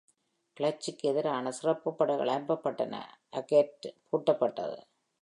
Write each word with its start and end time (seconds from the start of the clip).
கிளர்ச்சிக்கு 0.57 1.09
எதிரான 1.09 1.51
சிறப்புப் 1.51 1.97
படைகள் 1.97 2.27
அனுப்பப்பட்டன, 2.27 3.01
அசெஹ் 3.31 3.91
பூட்டப்பட்டது. 4.11 4.79